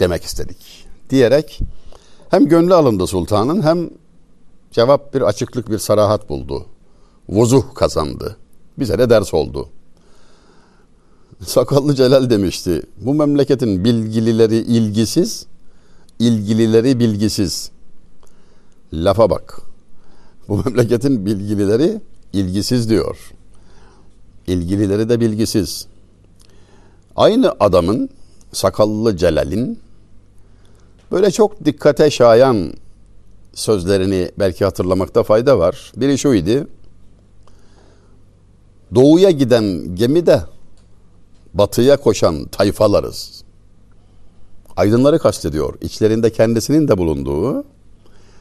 demek 0.00 0.22
istedik. 0.24 0.86
Diyerek 1.10 1.60
hem 2.30 2.48
gönlü 2.48 2.74
alındı 2.74 3.06
sultanın 3.06 3.62
hem 3.62 3.90
cevap 4.70 5.14
bir 5.14 5.22
açıklık 5.22 5.70
bir 5.70 5.78
sarahat 5.78 6.28
buldu. 6.28 6.66
Vuzuh 7.28 7.74
kazandı. 7.74 8.36
Bize 8.78 8.98
de 8.98 9.10
ders 9.10 9.34
oldu. 9.34 9.68
Sakallı 11.44 11.94
Celal 11.94 12.30
demişti. 12.30 12.82
Bu 13.00 13.14
memleketin 13.14 13.84
bilgilileri 13.84 14.56
ilgisiz, 14.56 15.46
ilgilileri 16.18 16.98
bilgisiz. 16.98 17.70
Lafa 18.92 19.30
bak. 19.30 19.62
Bu 20.48 20.62
memleketin 20.64 21.26
bilgilileri 21.26 22.00
ilgisiz 22.32 22.90
diyor. 22.90 23.16
İlgilileri 24.46 25.08
de 25.08 25.20
bilgisiz. 25.20 25.86
Aynı 27.16 27.54
adamın 27.60 28.08
Sakallı 28.52 29.16
Celal'in 29.16 29.78
böyle 31.12 31.30
çok 31.30 31.64
dikkate 31.64 32.10
şayan 32.10 32.72
sözlerini 33.54 34.30
belki 34.38 34.64
hatırlamakta 34.64 35.22
fayda 35.22 35.58
var. 35.58 35.92
Biri 35.96 36.18
şuydu. 36.18 36.66
Doğuya 38.94 39.30
giden 39.30 39.94
gemide 39.94 40.42
batıya 41.54 41.96
koşan 41.96 42.44
tayfalarız. 42.44 43.42
Aydınları 44.76 45.18
kastediyor. 45.18 45.74
İçlerinde 45.80 46.32
kendisinin 46.32 46.88
de 46.88 46.98
bulunduğu 46.98 47.64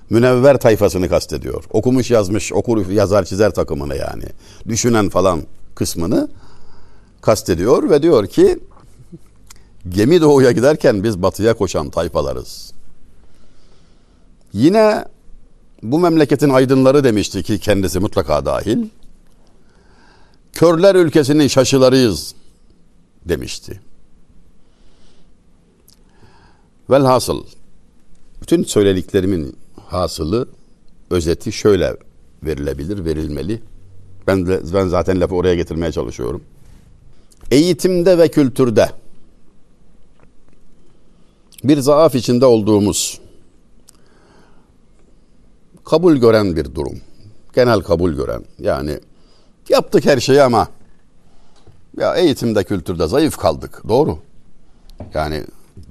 münevver 0.10 0.60
tayfasını 0.60 1.10
kastediyor. 1.10 1.63
Okumuş 1.72 2.12
yazmış, 2.12 2.54
okur 2.54 2.89
yazar 2.89 3.26
çizer 3.26 3.52
takımını 3.52 3.95
yani. 3.95 4.26
Düşünen 4.67 5.10
falan 5.10 5.41
kısmını 5.76 6.30
kastediyor 7.22 7.89
ve 7.89 8.02
diyor 8.02 8.28
ki 8.28 8.60
gemi 9.89 10.22
doğuya 10.22 10.52
giderken 10.52 11.04
biz 11.04 11.22
batıya 11.22 11.54
koşan 11.54 11.89
tayfalarız. 11.89 12.74
Yine 14.54 15.06
bu 15.84 16.00
memleketin 16.00 16.50
aydınları 16.50 17.04
demişti 17.04 17.43
ki 17.43 17.60
kendisi 17.60 18.00
mutlaka 18.00 18.45
dahil. 18.45 18.86
Körler 20.54 20.95
ülkesinin 20.95 21.48
şaşılarıyız 21.48 22.36
demişti. 23.25 23.79
Velhasıl 26.89 27.43
bütün 28.41 28.63
söylediklerimin 28.63 29.55
hasılı 29.86 30.49
özeti 31.10 31.51
şöyle 31.51 31.97
verilebilir, 32.43 33.05
verilmeli. 33.05 33.62
Ben 34.27 34.47
de, 34.47 34.62
ben 34.73 34.88
zaten 34.88 35.21
lafı 35.21 35.36
oraya 35.36 35.55
getirmeye 35.55 35.91
çalışıyorum. 35.91 36.43
Eğitimde 37.51 38.17
ve 38.17 38.27
kültürde 38.27 38.89
bir 41.63 41.77
zaaf 41.77 42.15
içinde 42.15 42.45
olduğumuz 42.45 43.21
kabul 45.86 46.17
gören 46.17 46.55
bir 46.55 46.75
durum. 46.75 46.99
Genel 47.55 47.82
kabul 47.82 48.13
gören. 48.13 48.43
Yani 48.60 48.99
yaptık 49.69 50.05
her 50.05 50.19
şeyi 50.19 50.41
ama 50.41 50.67
ya 51.97 52.15
eğitimde 52.15 52.63
kültürde 52.63 53.08
zayıf 53.08 53.38
kaldık. 53.38 53.84
Doğru. 53.88 54.19
Yani 55.13 55.43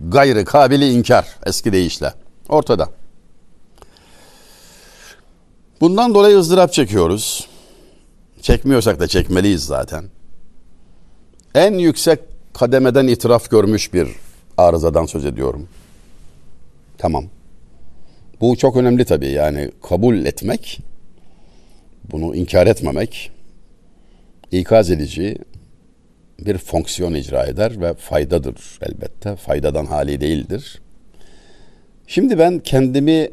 gayrı 0.08 0.44
kabili 0.44 0.92
inkar 0.92 1.36
eski 1.46 1.72
deyişle. 1.72 2.12
Ortada. 2.48 2.88
Bundan 5.80 6.14
dolayı 6.14 6.38
ızdırap 6.38 6.72
çekiyoruz. 6.72 7.48
Çekmiyorsak 8.42 9.00
da 9.00 9.08
çekmeliyiz 9.08 9.64
zaten. 9.64 10.04
En 11.54 11.74
yüksek 11.74 12.20
kademeden 12.54 13.06
itiraf 13.06 13.50
görmüş 13.50 13.94
bir 13.94 14.08
arızadan 14.56 15.06
söz 15.06 15.24
ediyorum. 15.24 15.68
Tamam. 16.98 17.24
Bu 18.40 18.56
çok 18.56 18.76
önemli 18.76 19.04
tabii 19.04 19.28
yani 19.28 19.70
kabul 19.88 20.24
etmek, 20.24 20.80
bunu 22.12 22.36
inkar 22.36 22.66
etmemek, 22.66 23.30
ikaz 24.52 24.90
edici, 24.90 25.38
bir 26.40 26.58
fonksiyon 26.58 27.14
icra 27.14 27.46
eder 27.46 27.80
ve 27.80 27.94
faydadır 27.94 28.56
elbette. 28.82 29.36
Faydadan 29.36 29.86
hali 29.86 30.20
değildir. 30.20 30.80
Şimdi 32.06 32.38
ben 32.38 32.58
kendimi 32.58 33.30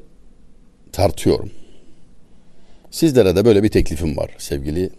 tartıyorum. 0.92 1.52
Sizlere 2.92 3.36
de 3.36 3.46
böyle 3.46 3.64
bir 3.64 3.70
teklifim 3.70 4.18
var 4.18 4.32
sevgili 4.38 4.90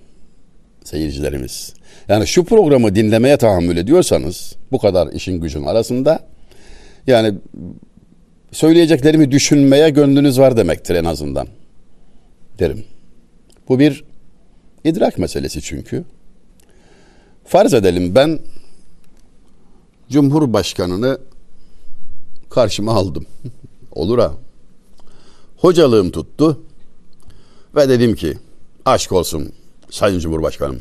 seyircilerimiz. 0.85 1.75
Yani 2.09 2.27
şu 2.27 2.45
programı 2.45 2.95
dinlemeye 2.95 3.37
tahammül 3.37 3.77
ediyorsanız 3.77 4.57
bu 4.73 4.79
kadar 4.79 5.13
işin 5.13 5.41
gücün 5.41 5.65
arasında 5.65 6.21
yani 7.07 7.35
söyleyeceklerimi 8.53 9.31
düşünmeye 9.31 9.91
gönlünüz 9.91 10.39
var 10.39 10.57
demektir 10.57 10.95
en 10.95 11.05
azından 11.05 11.49
derim. 12.59 12.85
Bu 13.69 13.79
bir 13.79 14.05
idrak 14.85 15.19
meselesi 15.19 15.63
çünkü. 15.63 16.05
Farz 17.47 17.75
edelim 17.75 18.15
ben 18.15 18.39
Cumhurbaşkanını 20.11 21.19
karşıma 22.51 22.93
aldım. 22.93 23.27
Olur 23.93 24.19
ha. 24.19 24.33
Hocalığım 25.57 26.11
tuttu 26.11 26.61
ve 27.75 27.89
dedim 27.89 28.15
ki 28.15 28.39
aşk 28.85 29.13
olsun 29.13 29.53
Sayın 29.91 30.19
Cumhurbaşkanım. 30.19 30.81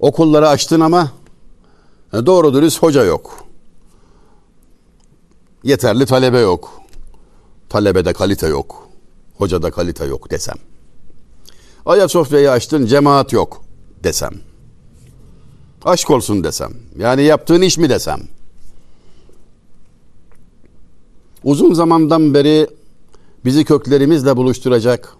Okulları 0.00 0.48
açtın 0.48 0.80
ama 0.80 1.12
doğru 2.12 2.54
dürüst 2.54 2.82
hoca 2.82 3.04
yok. 3.04 3.44
Yeterli 5.62 6.06
talebe 6.06 6.38
yok. 6.38 6.80
Talebede 7.68 8.12
kalite 8.12 8.46
yok. 8.46 8.88
Hocada 9.38 9.70
kalite 9.70 10.04
yok 10.04 10.30
desem. 10.30 10.56
Ayasofya'yı 11.86 12.50
açtın 12.50 12.86
cemaat 12.86 13.32
yok 13.32 13.63
desem. 14.04 14.32
Aşk 15.84 16.10
olsun 16.10 16.44
desem. 16.44 16.72
Yani 16.98 17.22
yaptığın 17.22 17.62
iş 17.62 17.78
mi 17.78 17.88
desem. 17.88 18.20
Uzun 21.44 21.74
zamandan 21.74 22.34
beri 22.34 22.68
bizi 23.44 23.64
köklerimizle 23.64 24.36
buluşturacak 24.36 25.16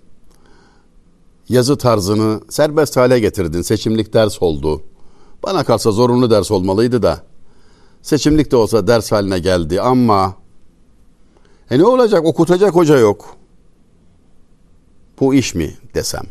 yazı 1.48 1.78
tarzını 1.78 2.40
serbest 2.48 2.96
hale 2.96 3.20
getirdin. 3.20 3.62
Seçimlik 3.62 4.12
ders 4.14 4.42
oldu. 4.42 4.82
Bana 5.42 5.64
kalsa 5.64 5.90
zorunlu 5.90 6.30
ders 6.30 6.50
olmalıydı 6.50 7.02
da. 7.02 7.22
Seçimlik 8.02 8.50
de 8.50 8.56
olsa 8.56 8.86
ders 8.86 9.12
haline 9.12 9.38
geldi 9.38 9.80
ama 9.80 10.36
e 11.70 11.78
ne 11.78 11.86
olacak 11.86 12.24
okutacak 12.24 12.74
hoca 12.74 12.98
yok. 12.98 13.36
Bu 15.20 15.34
iş 15.34 15.54
mi 15.54 15.74
desem. 15.94 16.24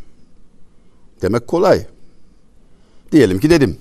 Demek 1.22 1.48
kolay. 1.48 1.86
Diyelim 3.14 3.40
ki 3.40 3.50
dedim. 3.50 3.78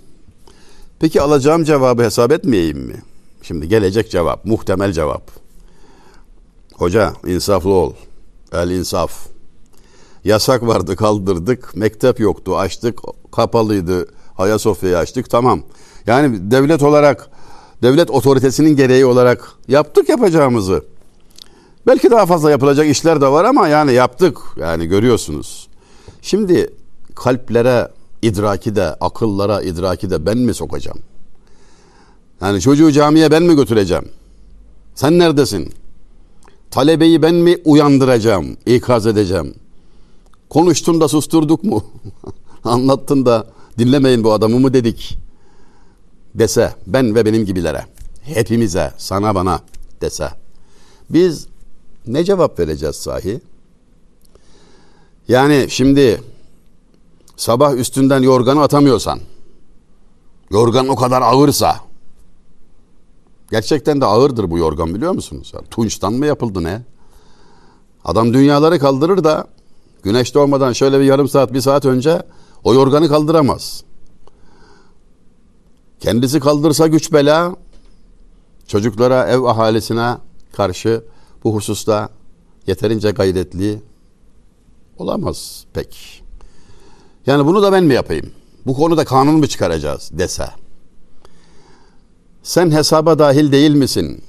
Peki 1.01 1.23
alacağım 1.23 1.65
cevabı 1.65 2.03
hesap 2.03 2.33
etmeyeyim 2.33 2.79
mi? 2.79 3.03
Şimdi 3.43 3.69
gelecek 3.69 4.11
cevap, 4.11 4.45
muhtemel 4.45 4.93
cevap. 4.93 5.31
Hoca 6.75 7.13
insaflı 7.27 7.71
ol. 7.71 7.93
El 8.53 8.71
insaf. 8.71 9.27
Yasak 10.25 10.67
vardı 10.67 10.97
kaldırdık. 10.97 11.77
Mektep 11.77 12.21
yoktu 12.21 12.59
açtık. 12.59 13.01
Kapalıydı. 13.33 14.07
Ayasofya'yı 14.39 14.99
açtık. 14.99 15.31
Tamam. 15.31 15.63
Yani 16.07 16.51
devlet 16.51 16.83
olarak 16.83 17.31
devlet 17.83 18.11
otoritesinin 18.11 18.77
gereği 18.77 19.07
olarak 19.07 19.53
yaptık 19.69 20.09
yapacağımızı. 20.09 20.85
Belki 21.87 22.11
daha 22.11 22.27
fazla 22.27 22.51
yapılacak 22.51 22.87
işler 22.87 23.21
de 23.21 23.27
var 23.27 23.45
ama 23.45 23.69
yani 23.69 23.93
yaptık. 23.93 24.39
Yani 24.57 24.87
görüyorsunuz. 24.87 25.69
Şimdi 26.23 26.75
kalplere 27.15 27.89
idraki 28.23 28.77
de, 28.77 28.95
akıllara 29.01 29.63
idraki 29.63 30.11
de 30.11 30.27
ben 30.27 30.39
mi 30.39 30.55
sokacağım? 30.55 30.99
Yani 32.41 32.61
çocuğu 32.61 32.93
camiye 32.93 33.31
ben 33.31 33.43
mi 33.43 33.57
götüreceğim? 33.57 34.09
Sen 34.95 35.19
neredesin? 35.19 35.73
Talebeyi 36.71 37.23
ben 37.23 37.35
mi 37.35 37.59
uyandıracağım, 37.65 38.57
ikaz 38.67 39.07
edeceğim? 39.07 39.55
Konuştun 40.51 41.01
da 41.01 41.09
susturduk 41.09 41.65
mu? 41.65 41.85
Anlattın 42.65 43.27
da 43.27 43.47
dinlemeyin 43.79 44.25
bu 44.25 44.33
adamı 44.33 44.61
mı 44.61 44.75
dedik? 44.75 45.19
Dese 46.35 46.75
ben 46.87 47.15
ve 47.15 47.25
benim 47.25 47.45
gibilere, 47.45 47.87
hepimize, 48.23 48.93
sana 48.99 49.35
bana 49.35 49.61
dese. 50.01 50.29
Biz 51.11 51.47
ne 52.07 52.25
cevap 52.25 52.59
vereceğiz 52.59 52.97
sahi? 52.97 53.41
Yani 55.29 55.67
şimdi 55.69 56.21
sabah 57.37 57.75
üstünden 57.75 58.23
yorganı 58.23 58.63
atamıyorsan, 58.63 59.21
yorgan 60.51 60.89
o 60.89 60.97
kadar 60.97 61.23
ağırsa, 61.23 61.77
gerçekten 63.51 64.01
de 64.01 64.07
ağırdır 64.07 64.51
bu 64.51 64.59
yorgan 64.59 64.95
biliyor 64.95 65.13
musunuz? 65.13 65.53
Tunçtan 65.71 66.13
mı 66.13 66.27
yapıldı 66.27 66.65
ne? 66.65 66.83
Adam 68.05 68.35
dünyaları 68.35 68.79
kaldırır 68.79 69.25
da 69.25 69.47
güneş 70.03 70.35
doğmadan 70.35 70.73
şöyle 70.73 71.01
bir 71.01 71.05
yarım 71.05 71.29
saat, 71.29 71.53
bir 71.53 71.61
saat 71.61 71.85
önce 71.85 72.23
o 72.65 72.75
yorganı 72.75 73.09
kaldıramaz. 73.09 73.85
Kendisi 76.01 76.41
kaldırsa 76.41 76.87
güç 76.87 77.13
bela, 77.13 77.57
çocuklara, 78.67 79.27
ev 79.27 79.43
ahalisine 79.43 80.17
karşı 80.53 81.05
bu 81.45 81.55
hususta 81.55 82.09
yeterince 82.67 83.11
gayretli 83.11 83.83
olamaz 84.99 85.65
pek. 85.73 86.22
Yani 87.27 87.47
bunu 87.47 87.63
da 87.63 87.73
ben 87.73 87.85
mi 87.85 87.95
yapayım? 87.95 88.31
Bu 88.67 88.75
konuda 88.75 89.05
kanun 89.05 89.35
mu 89.35 89.47
çıkaracağız 89.47 90.11
dese. 90.13 90.49
Sen 92.43 92.71
hesaba 92.71 93.19
dahil 93.19 93.53
değil 93.53 93.71
misin? 93.71 94.23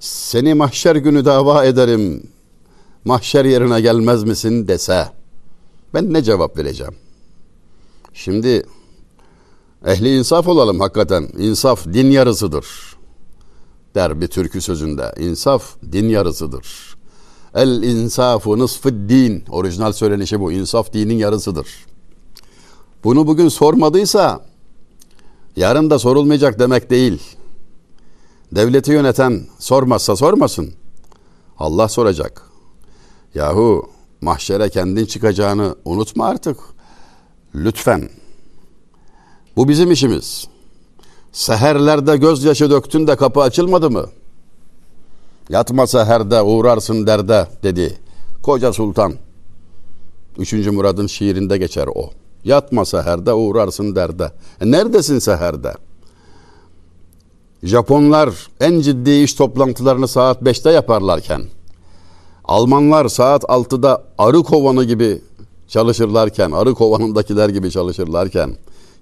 Seni 0.00 0.54
mahşer 0.54 0.96
günü 0.96 1.24
dava 1.24 1.64
ederim. 1.64 2.22
Mahşer 3.04 3.44
yerine 3.44 3.80
gelmez 3.80 4.24
misin 4.24 4.68
dese. 4.68 5.08
Ben 5.94 6.12
ne 6.12 6.22
cevap 6.22 6.58
vereceğim? 6.58 6.94
Şimdi 8.14 8.66
ehli 9.86 10.18
insaf 10.18 10.48
olalım 10.48 10.80
hakikaten. 10.80 11.28
İnsaf 11.38 11.86
din 11.86 12.10
yarısıdır. 12.10 12.66
Der 13.94 14.20
bir 14.20 14.28
türkü 14.28 14.60
sözünde. 14.60 15.14
İnsaf 15.18 15.76
din 15.92 16.08
yarısıdır. 16.08 16.96
El 17.54 17.82
insafu 17.82 18.58
nısfı 18.58 19.08
din. 19.08 19.44
Orijinal 19.50 19.92
söylenişi 19.92 20.40
bu. 20.40 20.52
İnsaf 20.52 20.92
dinin 20.92 21.14
yarısıdır. 21.14 21.68
Bunu 23.04 23.26
bugün 23.26 23.48
sormadıysa 23.48 24.44
yarın 25.56 25.90
da 25.90 25.98
sorulmayacak 25.98 26.58
demek 26.58 26.90
değil. 26.90 27.22
Devleti 28.52 28.92
yöneten 28.92 29.46
sormazsa 29.58 30.16
sormasın. 30.16 30.72
Allah 31.58 31.88
soracak. 31.88 32.42
Yahu 33.34 33.90
mahşere 34.20 34.68
kendin 34.68 35.06
çıkacağını 35.06 35.74
unutma 35.84 36.26
artık. 36.26 36.56
Lütfen. 37.54 38.10
Bu 39.56 39.68
bizim 39.68 39.90
işimiz. 39.90 40.48
Seherlerde 41.32 42.16
gözyaşı 42.16 42.70
döktün 42.70 43.06
de 43.06 43.16
kapı 43.16 43.40
açılmadı 43.40 43.90
mı? 43.90 44.06
Yatma 45.50 45.86
seherde 45.86 46.42
uğrarsın 46.42 47.06
derde 47.06 47.46
dedi. 47.62 47.98
Koca 48.42 48.72
Sultan. 48.72 49.14
Üçüncü 50.38 50.70
Murad'ın 50.70 51.06
şiirinde 51.06 51.58
geçer 51.58 51.88
o. 51.94 52.10
Yatma 52.44 52.84
seherde 52.84 53.32
uğrarsın 53.32 53.96
derde. 53.96 54.32
E 54.60 54.70
neredesin 54.70 55.18
seherde? 55.18 55.72
Japonlar 57.62 58.48
en 58.60 58.80
ciddi 58.80 59.10
iş 59.10 59.34
toplantılarını 59.34 60.08
saat 60.08 60.42
5'te 60.42 60.70
yaparlarken, 60.70 61.42
Almanlar 62.44 63.08
saat 63.08 63.42
6'da 63.42 64.04
arı 64.18 64.42
kovanı 64.42 64.84
gibi 64.84 65.22
çalışırlarken, 65.68 66.50
arı 66.50 66.74
kovanındakiler 66.74 67.48
gibi 67.48 67.70
çalışırlarken, 67.70 68.50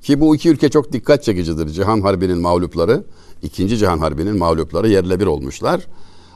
ki 0.03 0.21
bu 0.21 0.37
iki 0.37 0.49
ülke 0.49 0.69
çok 0.69 0.93
dikkat 0.93 1.25
çekicidir. 1.25 1.69
Cihan 1.69 2.01
Harbi'nin 2.01 2.39
mağlupları, 2.39 3.05
ikinci 3.43 3.79
Cihan 3.79 3.99
Harbi'nin 3.99 4.39
mağlupları 4.39 4.89
yerle 4.89 5.21
bir 5.21 5.27
olmuşlar. 5.27 5.81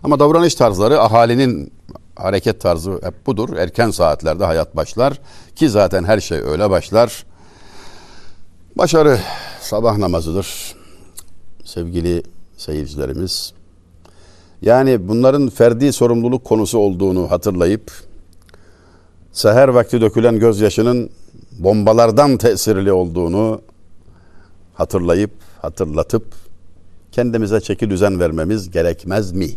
Ama 0.04 0.18
davranış 0.18 0.54
tarzları 0.54 1.00
ahalinin 1.00 1.72
hareket 2.16 2.60
tarzı 2.60 2.92
hep 3.02 3.26
budur. 3.26 3.56
Erken 3.56 3.90
saatlerde 3.90 4.44
hayat 4.44 4.76
başlar 4.76 5.20
ki 5.56 5.68
zaten 5.68 6.04
her 6.04 6.20
şey 6.20 6.38
öyle 6.38 6.70
başlar. 6.70 7.26
Başarı 8.76 9.18
sabah 9.60 9.98
namazıdır. 9.98 10.74
Sevgili 11.64 12.22
seyircilerimiz. 12.56 13.52
Yani 14.62 15.08
bunların 15.08 15.48
ferdi 15.48 15.92
sorumluluk 15.92 16.44
konusu 16.44 16.78
olduğunu 16.78 17.30
hatırlayıp 17.30 17.92
seher 19.32 19.68
vakti 19.68 20.00
dökülen 20.00 20.38
gözyaşının 20.38 21.10
bombalardan 21.58 22.36
tesirli 22.36 22.92
olduğunu 22.92 23.60
hatırlayıp 24.74 25.30
hatırlatıp 25.62 26.24
kendimize 27.12 27.60
çeki 27.60 27.90
düzen 27.90 28.20
vermemiz 28.20 28.70
gerekmez 28.70 29.32
mi 29.32 29.48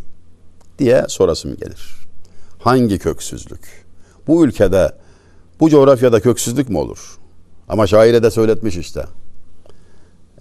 diye 0.79 1.05
sorasım 1.07 1.55
gelir. 1.55 1.95
Hangi 2.59 2.99
köksüzlük? 2.99 3.85
Bu 4.27 4.45
ülkede, 4.45 4.91
bu 5.59 5.69
coğrafyada 5.69 6.19
köksüzlük 6.19 6.69
mü 6.69 6.77
olur? 6.77 7.17
Ama 7.69 7.88
şaire 7.88 8.23
de 8.23 8.31
söyletmiş 8.31 8.77
işte. 8.77 9.05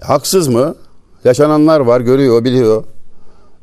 Haksız 0.00 0.48
mı? 0.48 0.74
Yaşananlar 1.24 1.80
var, 1.80 2.00
görüyor, 2.00 2.44
biliyor. 2.44 2.84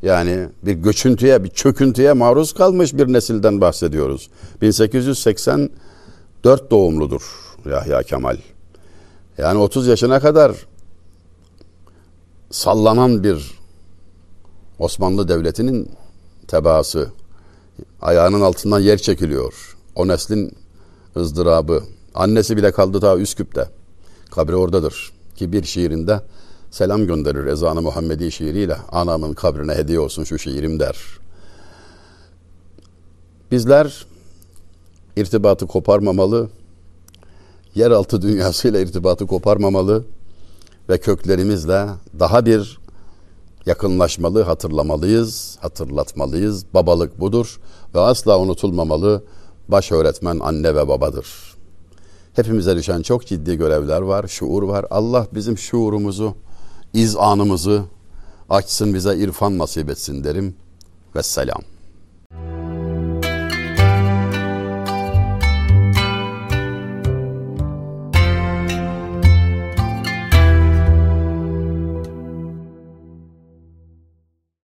Yani 0.02 0.48
bir 0.64 0.74
göçüntüye, 0.74 1.44
bir 1.44 1.50
çöküntüye 1.50 2.14
maruz 2.14 2.54
kalmış 2.54 2.94
bir 2.94 3.14
nesilden 3.14 3.62
bahsediyoruz. 3.62 4.30
1884 4.62 6.72
doğumludur 6.72 7.22
Yahya 7.66 8.04
Kemal. 8.04 8.38
Yani 9.38 9.60
30 9.60 9.88
yaşına 9.88 10.20
kadar 10.20 10.52
sallanan 12.52 13.24
bir 13.24 13.52
Osmanlı 14.80 15.28
Devleti'nin 15.28 15.92
tebaası. 16.52 17.10
Ayağının 18.02 18.42
altından 18.42 18.80
yer 18.80 18.98
çekiliyor. 18.98 19.78
O 19.96 20.08
neslin 20.08 20.52
ızdırabı. 21.16 21.84
Annesi 22.16 22.58
bile 22.58 22.72
kaldı 22.72 23.00
ta 23.00 23.18
Üsküp'te. 23.18 23.70
Kabri 24.32 24.56
oradadır. 24.56 25.12
ki 25.36 25.52
bir 25.52 25.64
şiirinde 25.64 26.22
selam 26.72 27.08
gönderir 27.08 27.46
ezanı 27.46 27.82
Muhammedi 27.82 28.32
şiiriyle 28.32 28.76
anamın 28.92 29.34
kabrine 29.34 29.74
hediye 29.76 30.00
olsun 30.00 30.24
şu 30.24 30.40
şiirim 30.40 30.80
der. 30.80 30.98
Bizler 33.52 34.06
irtibatı 35.16 35.68
koparmamalı, 35.68 36.50
yeraltı 37.76 38.22
dünyasıyla 38.22 38.80
irtibatı 38.80 39.28
koparmamalı 39.28 40.04
ve 40.90 40.98
köklerimizle 40.98 41.88
daha 42.20 42.46
bir 42.46 42.80
yakınlaşmalı, 43.66 44.42
hatırlamalıyız, 44.42 45.58
hatırlatmalıyız. 45.62 46.74
Babalık 46.74 47.20
budur 47.20 47.60
ve 47.96 48.00
asla 48.00 48.40
unutulmamalı. 48.40 49.24
Baş 49.68 49.92
öğretmen 49.92 50.40
anne 50.40 50.76
ve 50.76 50.88
babadır. 50.88 51.28
Hepimize 52.34 52.76
düşen 52.76 53.02
çok 53.02 53.26
ciddi 53.26 53.58
görevler 53.58 54.02
var, 54.02 54.28
şuur 54.28 54.64
var. 54.64 54.86
Allah 54.90 55.28
bizim 55.34 55.58
şuurumuzu, 55.58 56.36
izanımızı 56.94 57.84
açsın 58.50 58.94
bize 58.94 59.18
irfan 59.18 59.58
nasip 59.58 59.90
etsin 59.90 60.24
derim. 60.24 60.56
Vesselam. 61.16 61.62